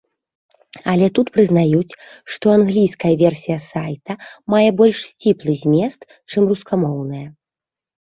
[0.93, 1.97] Але і тут прызнаюць,
[2.37, 4.19] што англійская версія сайта
[4.57, 5.99] мае больш сціплы змест,
[6.31, 7.27] чым рускамоўная.